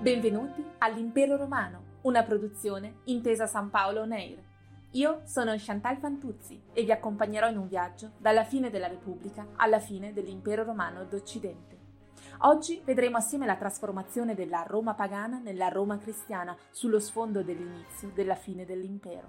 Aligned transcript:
Benvenuti 0.00 0.64
all'Impero 0.78 1.36
Romano, 1.36 1.98
una 2.04 2.22
produzione 2.22 3.00
intesa 3.04 3.46
San 3.46 3.68
Paolo 3.68 4.00
On. 4.00 4.16
Io 4.92 5.20
sono 5.24 5.52
Chantal 5.58 5.98
Fantuzzi 5.98 6.58
e 6.72 6.84
vi 6.84 6.90
accompagnerò 6.90 7.50
in 7.50 7.58
un 7.58 7.68
viaggio 7.68 8.12
dalla 8.16 8.44
fine 8.44 8.70
della 8.70 8.86
Repubblica 8.86 9.48
alla 9.56 9.78
fine 9.78 10.14
dell'Impero 10.14 10.64
Romano 10.64 11.04
d'Occidente. 11.04 11.76
Oggi 12.44 12.80
vedremo 12.82 13.18
assieme 13.18 13.44
la 13.44 13.56
trasformazione 13.56 14.34
della 14.34 14.64
Roma 14.66 14.94
pagana 14.94 15.38
nella 15.38 15.68
Roma 15.68 15.98
cristiana 15.98 16.56
sullo 16.70 16.98
sfondo 16.98 17.42
dell'inizio 17.42 18.10
della 18.14 18.36
fine 18.36 18.64
dell'impero. 18.64 19.28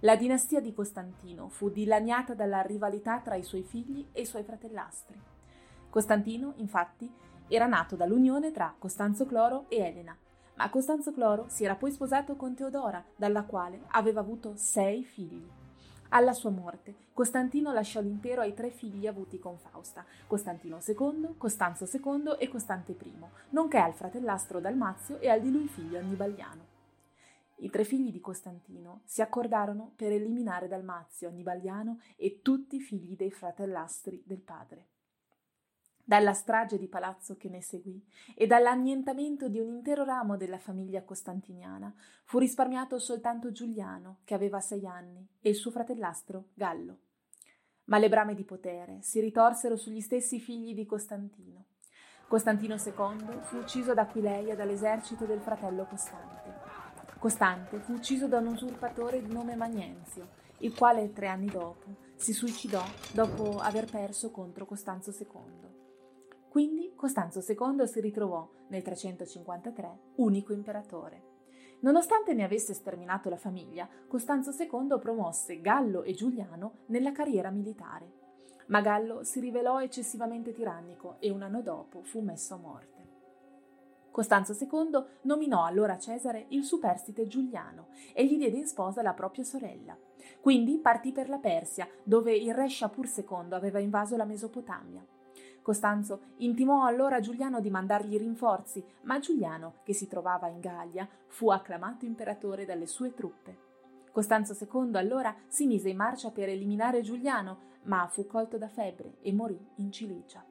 La 0.00 0.16
dinastia 0.16 0.60
di 0.60 0.74
Costantino 0.74 1.48
fu 1.48 1.70
dilaniata 1.70 2.34
dalla 2.34 2.62
rivalità 2.62 3.20
tra 3.20 3.36
i 3.36 3.44
suoi 3.44 3.62
figli 3.62 4.08
e 4.10 4.22
i 4.22 4.26
suoi 4.26 4.42
fratellastri. 4.42 5.20
Costantino, 5.88 6.54
infatti, 6.56 7.08
era 7.48 7.66
nato 7.66 7.94
dall'unione 7.94 8.50
tra 8.52 8.74
Costanzo 8.78 9.26
Cloro 9.26 9.66
e 9.68 9.78
Elena, 9.78 10.16
ma 10.56 10.70
Costanzo 10.70 11.12
Cloro 11.12 11.46
si 11.48 11.64
era 11.64 11.74
poi 11.74 11.90
sposato 11.90 12.36
con 12.36 12.54
Teodora, 12.54 13.04
dalla 13.16 13.44
quale 13.44 13.82
aveva 13.88 14.20
avuto 14.20 14.52
sei 14.56 15.04
figli. 15.04 15.46
Alla 16.10 16.32
sua 16.32 16.50
morte, 16.50 16.94
Costantino 17.12 17.72
lasciò 17.72 18.00
l'impero 18.00 18.40
ai 18.40 18.54
tre 18.54 18.70
figli 18.70 19.06
avuti 19.06 19.38
con 19.38 19.58
Fausta, 19.58 20.04
Costantino 20.26 20.78
II, 20.86 21.34
Costanzo 21.36 21.88
II 21.90 22.36
e 22.38 22.48
Costante 22.48 22.92
I, 22.92 23.12
nonché 23.50 23.78
al 23.78 23.94
fratellastro 23.94 24.60
Dalmazio 24.60 25.18
e 25.18 25.28
al 25.28 25.40
di 25.40 25.50
lui 25.50 25.66
figlio 25.66 25.98
Annibaliano. 25.98 26.72
I 27.56 27.70
tre 27.70 27.84
figli 27.84 28.10
di 28.10 28.20
Costantino 28.20 29.00
si 29.04 29.22
accordarono 29.22 29.92
per 29.96 30.12
eliminare 30.12 30.68
Dalmazio, 30.68 31.28
Annibaliano 31.28 32.00
e 32.16 32.40
tutti 32.42 32.76
i 32.76 32.80
figli 32.80 33.16
dei 33.16 33.30
fratellastri 33.30 34.22
del 34.24 34.40
padre 34.40 34.86
dalla 36.04 36.34
strage 36.34 36.78
di 36.78 36.86
palazzo 36.86 37.36
che 37.36 37.48
ne 37.48 37.62
seguì 37.62 38.04
e 38.34 38.46
dall'annientamento 38.46 39.48
di 39.48 39.58
un 39.58 39.68
intero 39.68 40.04
ramo 40.04 40.36
della 40.36 40.58
famiglia 40.58 41.02
costantiniana, 41.02 41.92
fu 42.24 42.38
risparmiato 42.38 42.98
soltanto 42.98 43.50
Giuliano, 43.50 44.18
che 44.24 44.34
aveva 44.34 44.60
sei 44.60 44.86
anni, 44.86 45.26
e 45.40 45.48
il 45.48 45.54
suo 45.54 45.70
fratellastro 45.70 46.48
Gallo. 46.52 46.98
Ma 47.84 47.98
le 47.98 48.08
brame 48.08 48.34
di 48.34 48.44
potere 48.44 48.98
si 49.00 49.20
ritorsero 49.20 49.76
sugli 49.76 50.00
stessi 50.00 50.38
figli 50.40 50.74
di 50.74 50.86
Costantino. 50.86 51.64
Costantino 52.28 52.76
II 52.76 53.40
fu 53.42 53.58
ucciso 53.58 53.92
da 53.92 54.02
Aquileia 54.02 54.54
dall'esercito 54.54 55.24
del 55.24 55.40
fratello 55.40 55.84
Costante. 55.84 56.52
Costante 57.18 57.78
fu 57.80 57.92
ucciso 57.92 58.26
da 58.26 58.38
un 58.38 58.48
usurpatore 58.48 59.22
di 59.22 59.32
nome 59.32 59.54
Magnenzio, 59.54 60.28
il 60.58 60.74
quale 60.74 61.12
tre 61.12 61.28
anni 61.28 61.46
dopo 61.46 62.12
si 62.16 62.32
suicidò 62.32 62.82
dopo 63.12 63.58
aver 63.58 63.90
perso 63.90 64.30
contro 64.30 64.64
Costanzo 64.64 65.10
II. 65.10 65.73
Quindi 66.54 66.92
Costanzo 66.94 67.40
II 67.40 67.84
si 67.88 67.98
ritrovò 67.98 68.48
nel 68.68 68.82
353 68.82 69.98
unico 70.18 70.52
imperatore. 70.52 71.22
Nonostante 71.80 72.32
ne 72.32 72.44
avesse 72.44 72.74
sterminato 72.74 73.28
la 73.28 73.36
famiglia, 73.36 73.88
Costanzo 74.06 74.52
II 74.56 75.00
promosse 75.00 75.60
Gallo 75.60 76.04
e 76.04 76.12
Giuliano 76.12 76.84
nella 76.86 77.10
carriera 77.10 77.50
militare. 77.50 78.12
Ma 78.66 78.80
Gallo 78.80 79.24
si 79.24 79.40
rivelò 79.40 79.82
eccessivamente 79.82 80.52
tirannico 80.52 81.16
e 81.18 81.28
un 81.28 81.42
anno 81.42 81.60
dopo 81.60 82.04
fu 82.04 82.20
messo 82.20 82.54
a 82.54 82.58
morte. 82.58 83.08
Costanzo 84.12 84.52
II 84.52 85.04
nominò 85.22 85.64
allora 85.64 85.98
Cesare 85.98 86.46
il 86.50 86.62
superstite 86.62 87.26
Giuliano 87.26 87.88
e 88.12 88.24
gli 88.24 88.36
diede 88.36 88.58
in 88.58 88.68
sposa 88.68 89.02
la 89.02 89.12
propria 89.12 89.42
sorella. 89.42 89.98
Quindi 90.40 90.78
partì 90.78 91.10
per 91.10 91.28
la 91.28 91.38
Persia, 91.38 91.88
dove 92.04 92.32
il 92.32 92.54
re 92.54 92.68
Shapur 92.68 93.08
II 93.08 93.54
aveva 93.54 93.80
invaso 93.80 94.16
la 94.16 94.24
Mesopotamia. 94.24 95.04
Costanzo 95.64 96.20
intimò 96.36 96.84
allora 96.84 97.16
a 97.16 97.20
Giuliano 97.20 97.58
di 97.58 97.70
mandargli 97.70 98.18
rinforzi, 98.18 98.84
ma 99.04 99.18
Giuliano, 99.18 99.76
che 99.82 99.94
si 99.94 100.06
trovava 100.06 100.48
in 100.48 100.60
Gallia, 100.60 101.08
fu 101.28 101.48
acclamato 101.48 102.04
imperatore 102.04 102.66
dalle 102.66 102.86
sue 102.86 103.14
truppe. 103.14 103.56
Costanzo 104.12 104.54
II 104.60 104.94
allora 104.96 105.34
si 105.46 105.64
mise 105.64 105.88
in 105.88 105.96
marcia 105.96 106.30
per 106.30 106.50
eliminare 106.50 107.00
Giuliano, 107.00 107.60
ma 107.84 108.06
fu 108.08 108.26
colto 108.26 108.58
da 108.58 108.68
febbre 108.68 109.14
e 109.22 109.32
morì 109.32 109.58
in 109.76 109.90
Cilicia. 109.90 110.44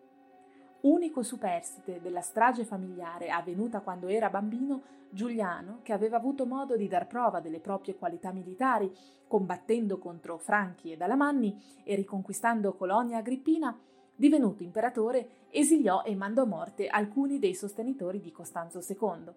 Unico 0.82 1.22
superstite 1.22 2.02
della 2.02 2.22
strage 2.22 2.66
familiare 2.66 3.30
avvenuta 3.30 3.82
quando 3.82 4.08
era 4.08 4.32
bambino, 4.32 4.82
Giuliano, 5.12 5.82
che 5.84 5.94
aveva 5.94 6.18
avuto 6.18 6.48
modo 6.48 6.76
di 6.76 6.88
dar 6.88 7.06
prova 7.06 7.40
delle 7.40 7.60
proprie 7.60 7.96
qualità 7.96 8.32
militari, 8.32 8.92
combattendo 9.28 10.00
contro 10.00 10.40
Franchi 10.40 10.92
ed 10.92 11.04
Alamanni 11.04 11.56
e 11.84 11.94
riconquistando 11.94 12.74
Colonia 12.74 13.18
Agrippina, 13.18 13.78
Divenuto 14.16 14.64
imperatore, 14.64 15.48
esiliò 15.50 16.04
e 16.04 16.16
mandò 16.16 16.44
a 16.44 16.48
morte 16.48 16.88
alcuni 16.88 17.40
dei 17.40 17.56
sostenitori 17.56 18.22
di 18.22 18.32
Costanzo 18.32 18.80
II. 18.88 19.32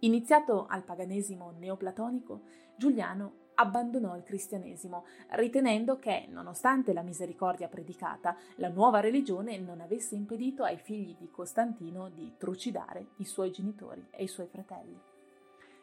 Iniziato 0.00 0.66
al 0.68 0.84
paganesimo 0.84 1.52
neoplatonico, 1.58 2.42
Giuliano 2.76 3.46
abbandonò 3.54 4.16
il 4.16 4.22
cristianesimo, 4.22 5.04
ritenendo 5.30 5.98
che, 5.98 6.26
nonostante 6.30 6.92
la 6.92 7.02
misericordia 7.02 7.66
predicata, 7.66 8.36
la 8.56 8.68
nuova 8.68 9.00
religione 9.00 9.58
non 9.58 9.80
avesse 9.80 10.14
impedito 10.14 10.62
ai 10.62 10.78
figli 10.78 11.16
di 11.18 11.28
Costantino 11.28 12.08
di 12.10 12.34
trucidare 12.38 13.08
i 13.16 13.24
suoi 13.24 13.50
genitori 13.50 14.06
e 14.10 14.22
i 14.22 14.28
suoi 14.28 14.46
fratelli. 14.46 14.96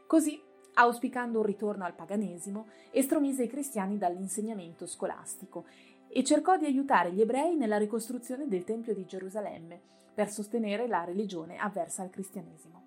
Così, 0.08 0.42
auspicando 0.76 1.40
un 1.40 1.46
ritorno 1.46 1.84
al 1.84 1.94
paganesimo, 1.94 2.68
estromise 2.92 3.44
i 3.44 3.50
cristiani 3.50 3.98
dall'insegnamento 3.98 4.86
scolastico 4.86 5.66
e 6.18 6.24
cercò 6.24 6.56
di 6.56 6.64
aiutare 6.64 7.12
gli 7.12 7.20
ebrei 7.20 7.58
nella 7.58 7.78
ricostruzione 7.78 8.48
del 8.48 8.64
Tempio 8.64 8.94
di 8.94 9.06
Gerusalemme 9.06 9.82
per 10.14 10.32
sostenere 10.32 10.88
la 10.88 11.04
religione 11.04 11.58
avversa 11.58 12.04
al 12.04 12.10
cristianesimo. 12.10 12.84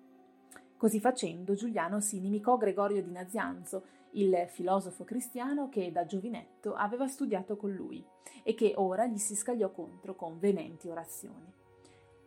Così 0.75 0.99
facendo, 0.99 1.53
Giuliano 1.53 1.99
si 1.99 2.17
inimicò 2.17 2.57
Gregorio 2.57 3.03
di 3.03 3.11
Nazianzo, 3.11 3.83
il 4.13 4.47
filosofo 4.47 5.03
cristiano 5.03 5.69
che 5.69 5.91
da 5.91 6.07
giovinetto 6.07 6.73
aveva 6.73 7.07
studiato 7.07 7.55
con 7.55 7.71
lui 7.71 8.03
e 8.41 8.55
che 8.55 8.73
ora 8.77 9.05
gli 9.05 9.19
si 9.19 9.35
scagliò 9.35 9.69
contro 9.69 10.15
con 10.15 10.39
venenti 10.39 10.89
orazioni. 10.89 11.53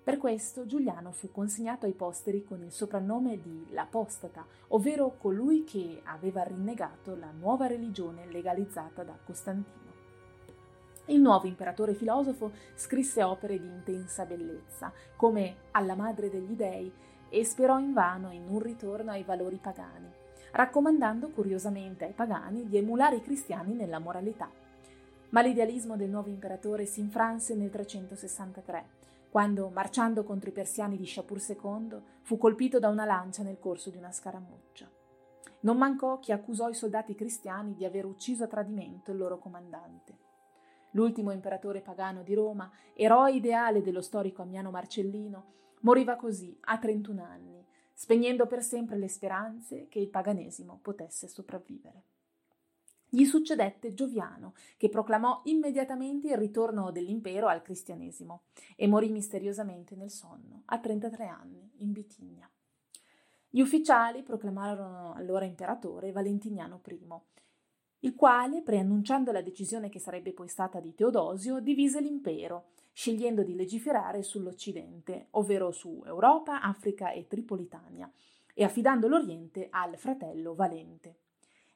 Per 0.05 0.19
questo 0.19 0.67
Giuliano 0.67 1.11
fu 1.11 1.33
consegnato 1.33 1.85
ai 1.85 1.95
posteri 1.95 2.45
con 2.45 2.63
il 2.63 2.71
soprannome 2.71 3.41
di 3.41 3.67
l'apostata, 3.71 4.47
ovvero 4.69 5.17
colui 5.19 5.65
che 5.65 6.01
aveva 6.05 6.45
rinnegato 6.45 7.17
la 7.17 7.33
nuova 7.33 7.67
religione 7.67 8.27
legalizzata 8.27 9.03
da 9.03 9.19
Costantino. 9.25 9.82
Il 11.13 11.21
nuovo 11.21 11.47
imperatore 11.47 11.93
filosofo 11.93 12.53
scrisse 12.75 13.23
opere 13.23 13.59
di 13.59 13.67
intensa 13.67 14.25
bellezza, 14.25 14.91
come 15.15 15.57
Alla 15.73 15.95
madre 15.95 16.31
degli 16.31 16.55
dei, 16.55 16.91
e 17.29 17.45
sperò 17.45 17.79
invano 17.79 18.31
in 18.31 18.49
un 18.49 18.59
ritorno 18.61 19.11
ai 19.11 19.23
valori 19.23 19.59
pagani, 19.59 20.11
raccomandando 20.53 21.29
curiosamente 21.29 22.07
ai 22.07 22.15
pagani 22.15 22.67
di 22.67 22.79
emulare 22.79 23.17
i 23.17 23.21
cristiani 23.21 23.75
nella 23.75 23.99
moralità. 23.99 24.51
Ma 25.31 25.43
l'idealismo 25.43 25.97
del 25.97 26.09
nuovo 26.09 26.31
imperatore 26.31 26.87
si 26.87 27.01
infranse 27.01 27.55
nel 27.55 27.69
363, 27.69 28.85
quando, 29.29 29.69
marciando 29.69 30.25
contro 30.25 30.49
i 30.49 30.55
persiani 30.55 30.97
di 30.97 31.07
Shapur 31.07 31.43
II, 31.47 32.01
fu 32.23 32.39
colpito 32.39 32.79
da 32.79 32.89
una 32.89 33.05
lancia 33.05 33.43
nel 33.43 33.59
corso 33.59 33.91
di 33.91 33.99
una 33.99 34.13
scaramuccia. 34.13 34.91
Non 35.61 35.77
mancò 35.77 36.19
chi 36.21 36.33
accusò 36.33 36.71
i 36.71 36.75
soldati 36.75 37.15
cristiani 37.15 37.75
di 37.75 37.85
aver 37.85 38.07
ucciso 38.07 38.45
a 38.45 38.49
tradimento 38.49 39.11
il 39.11 39.19
loro 39.19 39.39
comandante. 39.39 40.31
L'ultimo 40.93 41.31
imperatore 41.31 41.81
pagano 41.81 42.23
di 42.23 42.35
Roma, 42.35 42.71
eroe 42.95 43.33
ideale 43.33 43.83
dello 43.83 44.01
storico 44.01 44.43
Ammiano 44.43 44.71
Marcellino, 44.71 45.53
moriva 45.81 46.17
così 46.17 46.57
a 46.63 46.79
31 46.79 47.23
anni, 47.23 47.65
spegnendo 47.93 48.47
per 48.47 48.63
sempre 48.63 48.97
le 48.99 49.09
speranze 49.09 49.89
che 49.89 49.99
il 49.99 50.09
paganesimo 50.09 50.79
potesse 50.83 51.29
sopravvivere. 51.29 52.05
Gli 53.09 53.25
succedette 53.25 53.93
Gioviano, 53.93 54.55
che 54.79 54.89
proclamò 54.89 55.43
immediatamente 55.45 56.29
il 56.29 56.39
ritorno 56.39 56.91
dell'impero 56.91 57.47
al 57.47 57.61
cristianesimo 57.61 58.45
e 58.75 58.87
morì 58.87 59.11
misteriosamente 59.11 59.95
nel 59.95 60.11
sonno, 60.11 60.63
a 60.65 60.79
33 60.79 61.27
anni, 61.27 61.71
in 61.79 61.93
Bitigna. 61.93 62.51
Gli 63.51 63.61
ufficiali 63.61 64.23
proclamarono 64.23 65.13
allora 65.13 65.45
imperatore 65.45 66.11
Valentiniano 66.11 66.81
I 66.83 66.99
il 68.05 68.15
quale, 68.17 68.63
preannunciando 68.63 69.31
la 69.31 69.43
decisione 69.43 69.89
che 69.89 70.01
sarebbe 70.01 70.33
poi 70.33 70.49
stata 70.49 70.81
di 70.81 70.95
Teodosio, 70.95 71.61
divise 71.61 72.01
l'impero, 72.01 72.71
scegliendo 72.93 73.43
di 73.43 73.55
legiferare 73.55 74.23
sull'Occidente, 74.23 75.29
ovvero 75.31 75.71
su 75.71 76.03
Europa, 76.05 76.63
Africa 76.63 77.13
e 77.13 77.27
Tripolitania, 77.27 78.11
e 78.55 78.65
affidando 78.65 79.07
l'Oriente 79.07 79.69
al 79.71 79.97
fratello 79.97 80.55
Valente. 80.55 81.19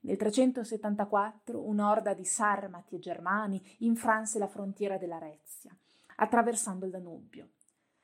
Nel 0.00 0.16
374 0.16 1.64
un'orda 1.64 2.12
di 2.12 2.24
sarmati 2.24 2.96
e 2.96 2.98
germani 2.98 3.60
infranse 3.78 4.38
la 4.38 4.48
frontiera 4.48 4.98
della 4.98 5.18
Rezia, 5.18 5.76
attraversando 6.16 6.86
il 6.86 6.90
Danubio. 6.90 7.50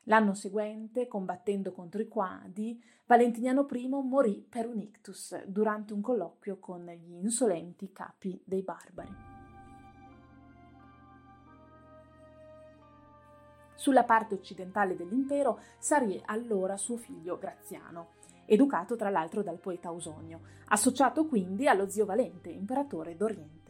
L'anno 0.07 0.35
seguente, 0.35 1.07
combattendo 1.07 1.73
contro 1.73 2.01
i 2.01 2.09
Quadi, 2.09 2.83
Valentiniano 3.07 3.67
I 3.71 3.89
morì 3.89 4.45
per 4.49 4.67
un 4.67 4.81
ictus 4.81 5.45
durante 5.45 5.93
un 5.93 6.01
colloquio 6.01 6.59
con 6.59 6.85
gli 6.87 7.13
insolenti 7.13 7.93
capi 7.93 8.41
dei 8.45 8.63
barbari. 8.63 9.15
Sulla 13.75 14.05
parte 14.05 14.35
occidentale 14.35 14.97
dell'impero 14.97 15.61
salì 15.79 16.21
allora 16.27 16.77
suo 16.77 16.97
figlio 16.97 17.39
Graziano, 17.39 18.13
educato 18.47 18.97
tra 18.97 19.11
l'altro 19.11 19.43
dal 19.43 19.59
poeta 19.59 19.89
Ausonio, 19.89 20.41
associato 20.67 21.27
quindi 21.27 21.69
allo 21.69 21.89
zio 21.89 22.05
Valente, 22.05 22.49
imperatore 22.49 23.17
d'Oriente. 23.17 23.62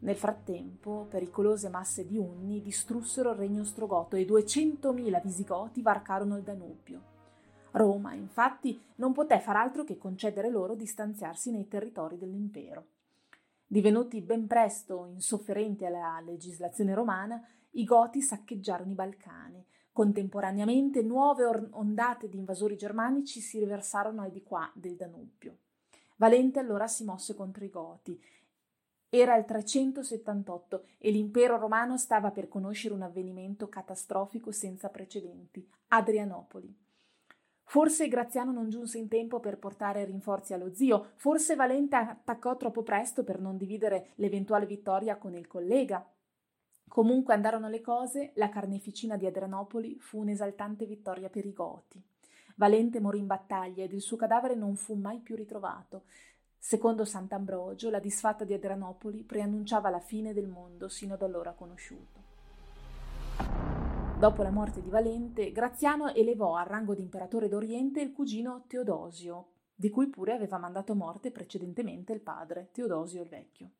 Nel 0.00 0.16
frattempo, 0.16 1.06
pericolose 1.10 1.68
masse 1.68 2.06
di 2.06 2.16
Unni 2.16 2.62
distrussero 2.62 3.30
il 3.32 3.36
regno 3.36 3.62
ostrogoto 3.62 4.14
e 4.14 4.24
200.000 4.24 5.20
visigoti 5.22 5.82
varcarono 5.82 6.36
il 6.36 6.44
Danubio. 6.44 7.16
Roma, 7.72 8.14
infatti, 8.14 8.80
non 8.96 9.12
poté 9.12 9.40
far 9.40 9.56
altro 9.56 9.82
che 9.82 9.98
concedere 9.98 10.50
loro 10.50 10.74
di 10.74 10.86
stanziarsi 10.86 11.50
nei 11.50 11.66
territori 11.66 12.16
dell'impero. 12.16 12.86
Divenuti 13.66 14.22
ben 14.22 14.46
presto 14.46 15.06
insofferenti 15.06 15.84
alla 15.84 16.20
legislazione 16.24 16.94
romana, 16.94 17.44
i 17.72 17.84
Goti 17.84 18.22
saccheggiarono 18.22 18.92
i 18.92 18.94
Balcani. 18.94 19.64
Contemporaneamente 19.92 21.02
nuove 21.02 21.44
ondate 21.72 22.28
di 22.28 22.38
invasori 22.38 22.76
germanici 22.76 23.40
si 23.40 23.58
riversarono 23.58 24.22
al 24.22 24.30
di 24.30 24.42
qua 24.44 24.70
del 24.74 24.94
Danubio. 24.94 25.58
Valente 26.16 26.58
allora 26.58 26.86
si 26.86 27.04
mosse 27.04 27.34
contro 27.34 27.64
i 27.64 27.68
Goti 27.68 28.20
era 29.10 29.36
il 29.36 29.44
378 29.44 30.84
e 30.98 31.10
l'impero 31.10 31.56
romano 31.56 31.96
stava 31.96 32.30
per 32.30 32.48
conoscere 32.48 32.94
un 32.94 33.02
avvenimento 33.02 33.68
catastrofico 33.68 34.52
senza 34.52 34.88
precedenti, 34.88 35.66
Adrianopoli. 35.88 36.86
Forse 37.64 38.08
Graziano 38.08 38.50
non 38.50 38.70
giunse 38.70 38.96
in 38.96 39.08
tempo 39.08 39.40
per 39.40 39.58
portare 39.58 40.04
rinforzi 40.04 40.54
allo 40.54 40.72
zio, 40.72 41.12
forse 41.16 41.54
Valente 41.54 41.96
attaccò 41.96 42.56
troppo 42.56 42.82
presto 42.82 43.24
per 43.24 43.40
non 43.40 43.58
dividere 43.58 44.12
l'eventuale 44.16 44.64
vittoria 44.64 45.16
con 45.16 45.34
il 45.34 45.46
collega. 45.46 46.06
Comunque 46.88 47.34
andarono 47.34 47.68
le 47.68 47.82
cose, 47.82 48.32
la 48.36 48.48
carneficina 48.48 49.18
di 49.18 49.26
Adrianopoli 49.26 49.98
fu 49.98 50.20
un'esaltante 50.20 50.86
vittoria 50.86 51.28
per 51.28 51.44
i 51.44 51.52
Goti. 51.52 52.02
Valente 52.56 53.00
morì 53.00 53.18
in 53.18 53.26
battaglia 53.26 53.84
ed 53.84 53.92
il 53.92 54.00
suo 54.00 54.16
cadavere 54.16 54.54
non 54.54 54.74
fu 54.74 54.94
mai 54.94 55.18
più 55.18 55.36
ritrovato. 55.36 56.04
Secondo 56.58 57.04
Sant'Ambrogio, 57.04 57.88
la 57.88 58.00
disfatta 58.00 58.44
di 58.44 58.52
Adrianopoli 58.52 59.22
preannunciava 59.22 59.88
la 59.88 60.00
fine 60.00 60.34
del 60.34 60.48
mondo 60.48 60.88
sino 60.88 61.14
ad 61.14 61.22
allora 61.22 61.52
conosciuto. 61.52 62.26
Dopo 64.18 64.42
la 64.42 64.50
morte 64.50 64.82
di 64.82 64.90
Valente, 64.90 65.52
Graziano 65.52 66.12
elevò 66.12 66.56
al 66.56 66.66
rango 66.66 66.94
di 66.94 67.02
imperatore 67.02 67.48
d'Oriente 67.48 68.00
il 68.00 68.12
cugino 68.12 68.64
Teodosio, 68.66 69.50
di 69.72 69.90
cui 69.90 70.08
pure 70.08 70.32
aveva 70.32 70.58
mandato 70.58 70.96
morte 70.96 71.30
precedentemente 71.30 72.12
il 72.12 72.20
padre, 72.20 72.70
Teodosio 72.72 73.22
il 73.22 73.28
Vecchio. 73.28 73.70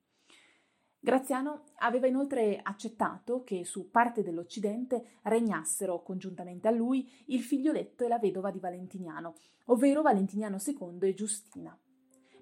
Graziano 1.01 1.65
aveva 1.79 2.07
inoltre 2.07 2.61
accettato 2.63 3.43
che 3.43 3.65
su 3.65 3.91
parte 3.91 4.23
dell'Occidente 4.23 5.19
regnassero 5.23 6.03
congiuntamente 6.03 6.69
a 6.69 6.73
lui 6.73 7.11
il 7.27 7.43
figlioletto 7.43 8.05
e 8.05 8.09
la 8.09 8.19
vedova 8.19 8.53
di 8.53 8.61
Valentiniano, 8.61 9.35
ovvero 9.67 10.03
Valentiniano 10.03 10.59
II 10.65 10.99
e 11.01 11.15
Giustina. 11.15 11.77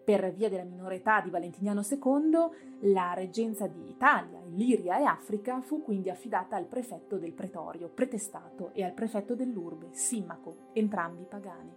Per 0.07 0.33
via 0.35 0.49
della 0.49 0.63
minore 0.63 0.97
età 0.97 1.21
di 1.21 1.31
Valentiniano 1.31 1.81
II, 1.81 2.93
la 2.93 3.13
reggenza 3.13 3.67
di 3.67 3.89
Italia, 3.89 4.39
Illiria 4.39 5.01
e 5.01 5.03
Africa 5.03 5.61
fu 5.61 5.83
quindi 5.83 6.11
affidata 6.11 6.55
al 6.55 6.67
prefetto 6.67 7.19
del 7.19 7.33
pretorio, 7.33 7.89
pretestato, 7.89 8.71
e 8.73 8.85
al 8.85 8.93
prefetto 8.93 9.35
dell'urbe, 9.35 9.89
Simmaco, 9.91 10.69
entrambi 10.75 11.25
pagani. 11.25 11.75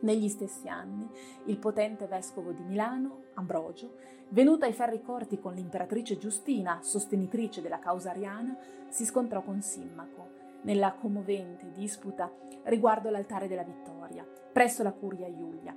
Negli 0.00 0.28
stessi 0.28 0.66
anni, 0.66 1.08
il 1.44 1.58
potente 1.58 2.08
vescovo 2.08 2.50
di 2.50 2.64
Milano, 2.64 3.26
Ambrogio, 3.34 3.94
venuto 4.30 4.64
ai 4.64 4.72
ferri 4.72 5.00
corti 5.00 5.38
con 5.38 5.54
l'imperatrice 5.54 6.18
Giustina, 6.18 6.80
sostenitrice 6.82 7.62
della 7.62 7.78
causa 7.78 8.10
ariana, 8.10 8.56
si 8.88 9.04
scontrò 9.04 9.42
con 9.42 9.62
Simmaco 9.62 10.40
nella 10.62 10.92
commovente 10.92 11.70
disputa 11.70 12.32
riguardo 12.64 13.10
l'altare 13.10 13.46
della 13.46 13.62
vittoria, 13.62 14.26
presso 14.52 14.82
la 14.82 14.92
curia 14.92 15.28
Iulia, 15.28 15.76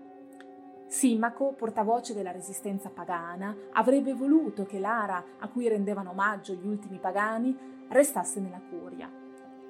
Simmaco, 0.88 1.54
portavoce 1.54 2.14
della 2.14 2.32
resistenza 2.32 2.90
pagana, 2.90 3.56
avrebbe 3.72 4.14
voluto 4.14 4.66
che 4.66 4.80
l'ara 4.80 5.24
a 5.40 5.48
cui 5.48 5.68
rendevano 5.68 6.12
omaggio 6.12 6.54
gli 6.54 6.68
ultimi 6.68 7.00
pagani 7.00 7.58
restasse 7.90 8.40
nella 8.40 8.62
curia. 8.70 9.10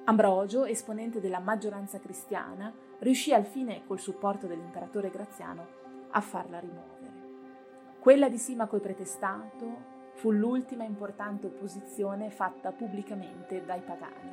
Ambrogio, 0.04 0.66
esponente 0.66 1.20
della 1.20 1.40
maggioranza 1.40 1.98
cristiana, 1.98 2.72
riuscì 3.00 3.32
al 3.32 3.44
fine, 3.44 3.82
col 3.86 3.98
supporto 3.98 4.46
dell'imperatore 4.46 5.10
Graziano, 5.10 5.66
a 6.10 6.20
farla 6.20 6.60
rimuovere. 6.60 6.94
Quella 7.98 8.28
di 8.28 8.38
Simaco 8.38 8.76
e 8.76 8.80
Pretestato 8.80 9.94
fu 10.14 10.30
l'ultima 10.30 10.84
importante 10.84 11.46
opposizione 11.46 12.30
fatta 12.30 12.70
pubblicamente 12.72 13.64
dai 13.64 13.80
pagani. 13.80 14.32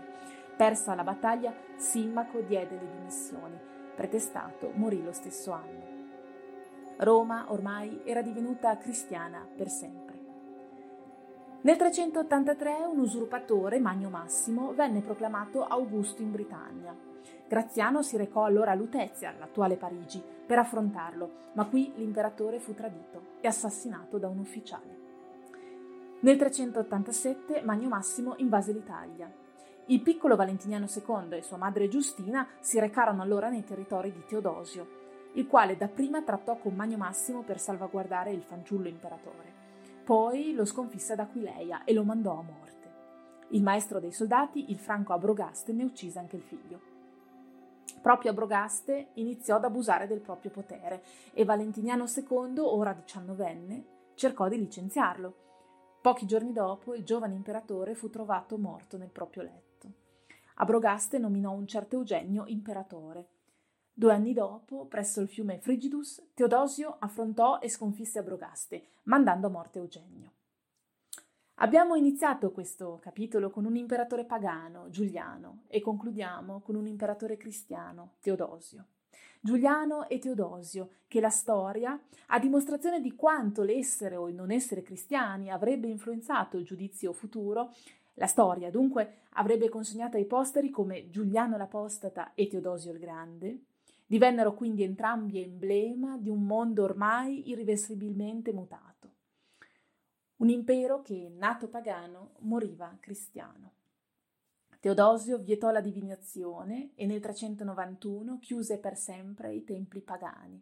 Persa 0.55 0.93
la 0.93 1.03
battaglia, 1.03 1.53
Simmaco 1.75 2.41
diede 2.41 2.77
le 2.77 2.91
dimissioni. 2.97 3.57
Pretestato 3.95 4.71
morì 4.75 5.01
lo 5.01 5.11
stesso 5.11 5.51
anno. 5.51 5.92
Roma 6.97 7.45
ormai 7.49 8.01
era 8.03 8.21
divenuta 8.21 8.77
cristiana 8.77 9.47
per 9.55 9.69
sempre. 9.69 10.13
Nel 11.61 11.77
383 11.77 12.85
un 12.91 12.99
usurpatore, 12.99 13.79
Magno 13.79 14.09
Massimo, 14.09 14.73
venne 14.73 15.01
proclamato 15.01 15.63
Augusto 15.65 16.21
in 16.21 16.31
Britannia. 16.31 16.95
Graziano 17.47 18.01
si 18.01 18.17
recò 18.17 18.43
allora 18.43 18.71
a 18.71 18.75
Lutezia, 18.75 19.33
l'attuale 19.37 19.77
Parigi, 19.77 20.21
per 20.45 20.59
affrontarlo, 20.59 21.31
ma 21.53 21.65
qui 21.65 21.93
l'imperatore 21.95 22.59
fu 22.59 22.73
tradito 22.73 23.37
e 23.39 23.47
assassinato 23.47 24.17
da 24.17 24.27
un 24.27 24.39
ufficiale. 24.39 25.01
Nel 26.19 26.37
387 26.37 27.61
Magno 27.63 27.87
Massimo 27.87 28.35
invase 28.37 28.71
l'Italia. 28.73 29.31
Il 29.87 30.01
piccolo 30.01 30.35
Valentiniano 30.35 30.87
II 30.87 31.37
e 31.37 31.43
sua 31.43 31.57
madre 31.57 31.87
Giustina 31.87 32.47
si 32.59 32.79
recarono 32.79 33.21
allora 33.21 33.49
nei 33.49 33.63
territori 33.63 34.11
di 34.11 34.23
Teodosio, 34.25 35.02
il 35.33 35.47
quale 35.47 35.77
dapprima 35.77 36.21
trattò 36.21 36.57
con 36.57 36.75
Magno 36.75 36.97
Massimo 36.97 37.41
per 37.41 37.59
salvaguardare 37.59 38.31
il 38.31 38.43
fanciullo 38.43 38.87
imperatore. 38.87 39.51
Poi 40.03 40.53
lo 40.53 40.65
sconfisse 40.65 41.13
ad 41.13 41.19
Aquileia 41.19 41.83
e 41.85 41.93
lo 41.93 42.03
mandò 42.03 42.37
a 42.37 42.43
morte. 42.43 42.71
Il 43.49 43.63
maestro 43.63 43.99
dei 43.99 44.11
soldati, 44.11 44.69
il 44.69 44.77
franco 44.77 45.13
Abrogaste, 45.13 45.73
ne 45.73 45.83
uccise 45.83 46.19
anche 46.19 46.35
il 46.35 46.43
figlio. 46.43 46.91
Proprio 48.01 48.31
Abrogaste 48.31 49.11
iniziò 49.13 49.55
ad 49.55 49.63
abusare 49.63 50.07
del 50.07 50.19
proprio 50.19 50.51
potere 50.51 51.03
e 51.33 51.45
Valentiniano 51.45 52.05
II, 52.05 52.59
ora 52.59 52.93
diciannovenne, 52.93 53.85
cercò 54.15 54.47
di 54.47 54.57
licenziarlo. 54.57 55.35
Pochi 56.01 56.25
giorni 56.25 56.51
dopo 56.51 56.93
il 56.93 57.03
giovane 57.03 57.33
imperatore 57.33 57.95
fu 57.95 58.09
trovato 58.09 58.57
morto 58.57 58.97
nel 58.97 59.09
proprio 59.09 59.43
letto. 59.43 59.91
Abrogaste 60.55 61.17
nominò 61.17 61.51
un 61.53 61.65
certo 61.65 61.95
Eugenio 61.95 62.43
imperatore 62.47 63.32
Due 63.95 64.11
anni 64.11 64.33
dopo, 64.33 64.87
presso 64.87 65.21
il 65.21 65.29
fiume 65.29 65.59
Frigidus, 65.59 66.29
Teodosio 66.33 66.95
affrontò 66.97 67.59
e 67.59 67.69
sconfisse 67.69 68.17
Abrogaste, 68.17 68.87
mandando 69.03 69.45
a 69.45 69.49
morte 69.51 69.77
Eugenio. 69.77 70.31
Abbiamo 71.57 71.93
iniziato 71.93 72.51
questo 72.51 72.97
capitolo 72.99 73.51
con 73.51 73.65
un 73.65 73.75
imperatore 73.75 74.25
pagano, 74.25 74.89
Giuliano, 74.89 75.65
e 75.67 75.79
concludiamo 75.79 76.61
con 76.61 76.73
un 76.73 76.87
imperatore 76.87 77.37
cristiano, 77.37 78.13
Teodosio. 78.19 78.85
Giuliano 79.39 80.09
e 80.09 80.17
Teodosio, 80.17 80.89
che 81.07 81.19
la 81.19 81.29
storia, 81.29 81.97
a 82.27 82.39
dimostrazione 82.39 82.99
di 82.99 83.13
quanto 83.13 83.61
l'essere 83.61 84.15
o 84.15 84.27
il 84.27 84.33
non 84.33 84.49
essere 84.49 84.81
cristiani 84.81 85.51
avrebbe 85.51 85.87
influenzato 85.87 86.57
il 86.57 86.65
giudizio 86.65 87.13
futuro, 87.13 87.71
la 88.15 88.27
storia 88.27 88.71
dunque 88.71 89.19
avrebbe 89.33 89.69
consegnato 89.69 90.17
ai 90.17 90.25
posteri 90.25 90.71
come 90.71 91.11
Giuliano 91.11 91.57
l'Apostata 91.57 92.33
e 92.33 92.47
Teodosio 92.47 92.91
il 92.91 92.99
Grande, 92.99 93.59
Divennero 94.05 94.53
quindi 94.53 94.83
entrambi 94.83 95.41
emblema 95.41 96.17
di 96.17 96.29
un 96.29 96.45
mondo 96.45 96.83
ormai 96.83 97.49
irreversibilmente 97.49 98.51
mutato. 98.51 98.91
Un 100.37 100.49
impero 100.49 101.01
che, 101.01 101.31
nato 101.33 101.69
pagano, 101.69 102.35
moriva 102.39 102.97
cristiano. 102.99 103.71
Teodosio 104.79 105.37
vietò 105.37 105.71
la 105.71 105.79
divinazione 105.79 106.91
e 106.95 107.05
nel 107.05 107.21
391 107.21 108.39
chiuse 108.39 108.79
per 108.79 108.97
sempre 108.97 109.53
i 109.53 109.63
templi 109.63 110.01
pagani. 110.01 110.61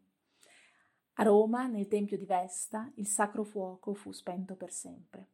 A 1.13 1.23
Roma, 1.23 1.65
nel 1.65 1.87
tempio 1.87 2.17
di 2.17 2.25
Vesta, 2.25 2.91
il 2.95 3.07
sacro 3.07 3.43
fuoco 3.43 3.95
fu 3.95 4.11
spento 4.11 4.55
per 4.55 4.71
sempre. 4.71 5.27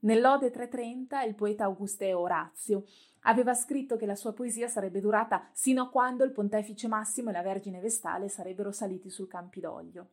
Nell'Ode 0.00 0.50
330 0.50 1.22
il 1.22 1.34
poeta 1.34 1.64
Auguste 1.64 2.12
Orazio 2.12 2.84
aveva 3.22 3.52
scritto 3.52 3.96
che 3.96 4.06
la 4.06 4.14
sua 4.14 4.32
poesia 4.32 4.68
sarebbe 4.68 5.00
durata 5.00 5.48
sino 5.52 5.82
a 5.82 5.88
quando 5.88 6.22
il 6.22 6.30
pontefice 6.30 6.86
Massimo 6.86 7.30
e 7.30 7.32
la 7.32 7.42
Vergine 7.42 7.80
Vestale 7.80 8.28
sarebbero 8.28 8.70
saliti 8.70 9.10
sul 9.10 9.26
Campidoglio. 9.26 10.10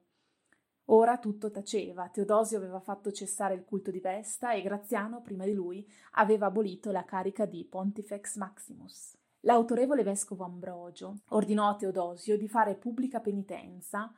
Ora 0.86 1.20
tutto 1.20 1.52
taceva, 1.52 2.10
Teodosio 2.10 2.58
aveva 2.58 2.80
fatto 2.80 3.12
cessare 3.12 3.54
il 3.54 3.64
culto 3.64 3.92
di 3.92 4.00
Vesta 4.00 4.54
e 4.54 4.64
Graziano, 4.64 5.22
prima 5.22 5.46
di 5.46 5.54
lui, 5.54 5.88
aveva 6.14 6.48
abolito 6.48 6.92
la 6.92 7.06
carica 7.06 7.46
di 7.46 7.64
Pontifex 7.64 8.38
Maximus. 8.38 9.16
L'autorevole 9.42 10.02
vescovo 10.02 10.44
Ambrogio 10.44 11.22
ordinò 11.30 11.70
a 11.70 11.76
Teodosio 11.76 12.38
di 12.38 12.48
fare 12.48 12.76
pubblica 12.76 13.20
penitenza 13.20 14.12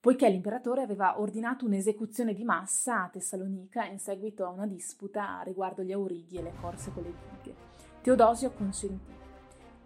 poiché 0.00 0.30
l'imperatore 0.30 0.80
aveva 0.80 1.20
ordinato 1.20 1.66
un'esecuzione 1.66 2.32
di 2.32 2.42
massa 2.42 3.04
a 3.04 3.08
Tessalonica 3.08 3.84
in 3.84 3.98
seguito 3.98 4.46
a 4.46 4.48
una 4.48 4.66
disputa 4.66 5.42
riguardo 5.44 5.82
gli 5.82 5.92
aurighi 5.92 6.38
e 6.38 6.42
le 6.42 6.54
corse 6.58 6.90
con 6.90 7.02
le 7.02 7.12
dighe. 7.12 7.54
Teodosio 8.00 8.50
consentì. 8.52 9.12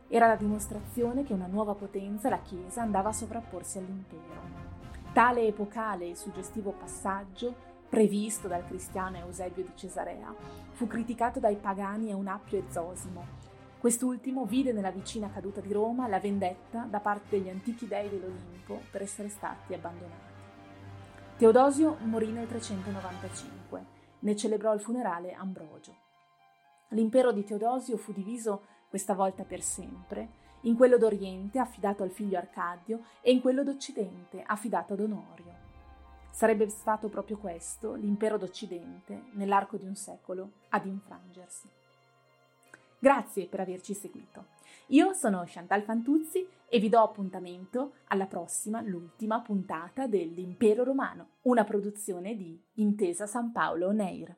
Era 0.06 0.28
la 0.28 0.37
dimostrazione 0.37 1.25
che 1.25 1.33
una 1.33 1.49
nuova 1.49 1.75
potenza, 1.75 2.28
la 2.28 2.42
Chiesa, 2.42 2.83
andava 2.83 3.09
a 3.09 3.12
sovrapporsi 3.12 3.78
all'impero. 3.78 4.23
Tale 5.12 5.49
epocale 5.49 6.11
e 6.11 6.14
suggestivo 6.14 6.71
passaggio, 6.71 7.73
previsto 7.88 8.47
dal 8.47 8.64
cristiano 8.64 9.16
Eusebio 9.16 9.64
di 9.64 9.73
Cesarea, 9.75 10.33
fu 10.73 10.87
criticato 10.87 11.40
dai 11.40 11.56
pagani 11.56 12.11
Eunapio 12.11 12.59
e 12.59 12.64
Zosimo, 12.68 13.25
Quest'ultimo 13.85 14.47
vide 14.47 14.73
nella 14.73 14.91
vicina 14.91 15.29
caduta 15.29 15.61
di 15.61 15.71
Roma 15.71 16.09
la 16.09 16.19
vendetta 16.19 16.87
da 16.88 17.00
parte 17.00 17.37
degli 17.37 17.50
antichi 17.50 17.87
dei 17.87 18.09
dell'Olimpo 18.09 18.81
per 18.91 19.03
essere 19.03 19.29
stati 19.29 19.75
abbandonati. 19.75 20.33
Teodosio 21.37 21.99
morì 22.05 22.33
nel 22.33 22.49
395, 22.49 23.85
ne 24.21 24.37
celebrò 24.37 24.73
il 24.73 24.81
funerale 24.81 25.35
Ambrogio. 25.35 25.95
L'impero 26.93 27.31
di 27.31 27.45
Teodosio 27.45 27.99
fu 27.99 28.14
diviso, 28.14 28.62
questa 28.88 29.12
volta 29.12 29.43
per 29.43 29.61
sempre, 29.61 30.29
in 30.62 30.76
quello 30.76 30.97
d'Oriente 30.97 31.59
affidato 31.59 32.03
al 32.03 32.11
figlio 32.11 32.38
Arcadio 32.38 33.05
e 33.21 33.33
in 33.33 33.43
quello 33.43 33.62
d'Occidente 33.62 34.43
affidato 34.47 34.95
ad 34.95 35.00
Onorio. 35.00 35.57
Sarebbe 36.31 36.71
stato 36.71 37.11
proprio 37.11 37.37
questo, 37.37 37.93
l'impero 37.93 38.38
d'Occidente, 38.38 39.25
nell'arco 39.33 39.76
di 39.76 39.85
un 39.85 39.95
secolo, 39.95 40.53
ad 40.71 40.87
infrangersi. 40.87 41.83
Grazie 43.04 43.49
per 43.49 43.61
averci 43.61 43.92
seguito. 43.92 44.46
Io 44.87 45.12
sono 45.12 45.44
Chantal 45.46 45.82
Fantuzzi 45.82 46.49
e 46.66 46.78
vi 46.78 46.88
do 46.88 47.02
appuntamento 47.02 47.96
alla 48.06 48.25
prossima, 48.25 48.80
l'ultima 48.80 49.42
puntata 49.42 50.06
dell'Impero 50.06 50.84
Romano, 50.84 51.32
una 51.42 51.64
produzione 51.64 52.34
di 52.34 52.58
Intesa 52.76 53.26
San 53.26 53.52
Paolo 53.52 53.92
Neir. 53.92 54.34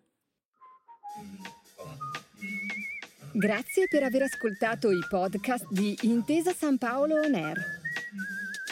Grazie 3.35 3.87
per 3.89 4.03
aver 4.03 4.23
ascoltato 4.23 4.91
i 4.91 4.99
podcast 5.09 5.71
di 5.71 5.97
Intesa 6.03 6.51
San 6.51 6.77
Paolo 6.77 7.21
On 7.21 7.35
Air. 7.37 7.59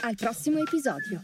Al 0.02 0.16
prossimo 0.16 0.58
episodio. 0.58 1.20